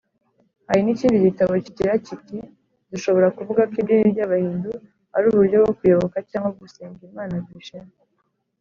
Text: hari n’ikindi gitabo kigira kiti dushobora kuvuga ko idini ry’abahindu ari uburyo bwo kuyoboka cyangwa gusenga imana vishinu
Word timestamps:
hari 0.67 0.81
n’ikindi 0.83 1.25
gitabo 1.27 1.51
kigira 1.65 1.93
kiti 2.05 2.37
dushobora 2.91 3.27
kuvuga 3.37 3.61
ko 3.71 3.75
idini 3.81 4.05
ry’abahindu 4.13 4.71
ari 5.15 5.25
uburyo 5.31 5.57
bwo 5.61 5.73
kuyoboka 5.79 6.17
cyangwa 6.29 6.49
gusenga 6.61 6.99
imana 7.09 7.35
vishinu 7.47 7.93